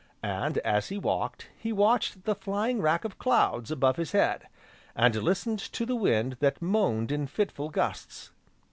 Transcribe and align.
And, 0.23 0.57
as 0.57 0.89
he 0.89 0.97
walked, 0.97 1.49
he 1.55 1.71
watched 1.71 2.23
the 2.23 2.33
flying 2.33 2.81
wrack 2.81 3.05
of 3.05 3.19
clouds 3.19 3.69
above 3.69 3.97
his 3.97 4.13
head, 4.13 4.47
and 4.95 5.13
listened 5.13 5.59
to 5.59 5.85
the 5.85 5.95
wind 5.95 6.37
that 6.39 6.59
moaned 6.59 7.11
in 7.11 7.27
fitful 7.27 7.69
gusts. 7.69 8.31